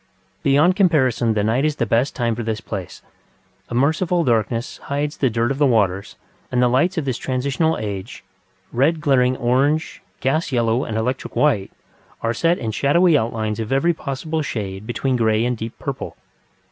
[0.41, 3.03] Beyond comparison the night is the best time for this place;
[3.69, 6.15] a merciful darkness hides the dirt of the waters,
[6.51, 8.23] and the lights of this transitional age,
[8.71, 11.71] red glaring orange, gas yellow, and electric white,
[12.23, 16.17] are set in shadowy outlines of every possible shade between grey and deep purple.